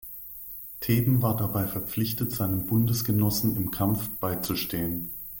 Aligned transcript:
Theben 0.79 1.21
war 1.21 1.37
dabei 1.37 1.67
verpflichtet, 1.67 2.31
seinem 2.31 2.65
Bundesgenossen 2.65 3.55
im 3.55 3.69
Kampf 3.69 4.09
bei 4.19 4.35
zu 4.37 4.55
stehen. 4.55 5.11